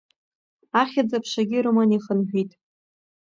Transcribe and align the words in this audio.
Ахьӡ-аԥшагьы 0.81 1.59
рыманы 1.63 1.95
ихынҳәит. 1.97 2.51